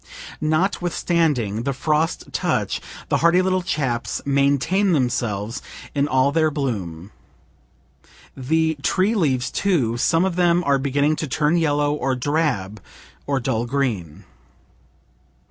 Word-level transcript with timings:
Notwithstanding 0.41 1.61
the 1.61 1.73
frost 1.73 2.25
touch 2.33 2.81
the 3.09 3.17
hardy 3.17 3.43
little 3.43 3.61
chaps 3.61 4.19
maintain 4.25 4.93
themselves 4.93 5.61
in 5.93 6.07
all 6.07 6.31
their 6.31 6.49
bloom. 6.49 7.11
The 8.35 8.77
tree 8.81 9.13
leaves, 9.13 9.51
too, 9.51 9.97
some 9.97 10.25
of 10.25 10.37
them 10.37 10.63
are 10.63 10.79
beginning 10.79 11.17
to 11.17 11.27
turn 11.27 11.55
yellow 11.55 11.93
or 11.93 12.15
drab 12.15 12.81
or 13.27 13.39
dull 13.39 13.67
green. 13.67 14.23